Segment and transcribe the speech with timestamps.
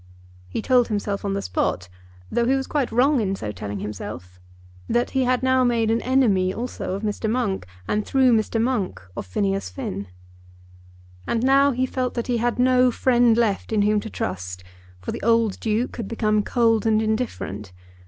[0.49, 1.87] He told himself on the spot,
[2.31, 4.39] though he was quite wrong in so telling himself,
[4.89, 7.29] that he had now made an enemy also of Mr.
[7.29, 8.59] Monk, and through Mr.
[8.59, 10.07] Monk of Phineas Finn.
[11.27, 14.63] And now he felt that he had no friend left in whom to trust,
[14.99, 17.71] for the old Duke had become cold and indifferent.